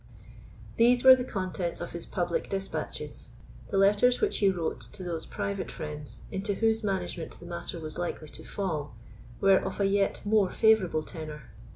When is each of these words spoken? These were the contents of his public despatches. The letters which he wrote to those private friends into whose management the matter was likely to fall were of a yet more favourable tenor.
These 0.77 1.03
were 1.03 1.15
the 1.15 1.23
contents 1.23 1.79
of 1.79 1.91
his 1.91 2.07
public 2.07 2.49
despatches. 2.49 3.29
The 3.69 3.77
letters 3.77 4.19
which 4.19 4.39
he 4.39 4.49
wrote 4.49 4.79
to 4.93 5.03
those 5.03 5.27
private 5.27 5.69
friends 5.69 6.21
into 6.31 6.55
whose 6.55 6.83
management 6.83 7.39
the 7.39 7.45
matter 7.45 7.79
was 7.79 7.99
likely 7.99 8.29
to 8.29 8.43
fall 8.43 8.95
were 9.41 9.59
of 9.59 9.79
a 9.79 9.85
yet 9.85 10.19
more 10.25 10.49
favourable 10.49 11.03
tenor. 11.03 11.51